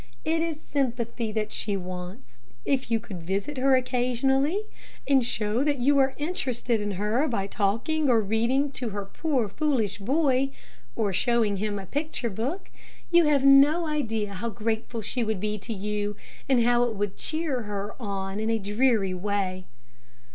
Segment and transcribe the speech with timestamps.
[0.25, 2.39] It is sympathy that she wants.
[2.65, 4.63] If you could visit her occasionally,
[5.07, 9.47] and show that you are interested in her, by talking or reading to her poor
[9.47, 10.53] foolish boy
[10.95, 12.71] or showing him a picture book,
[13.11, 16.15] you have no idea how grateful she would be to you,
[16.49, 19.65] and how it would cheer her on her dreary way."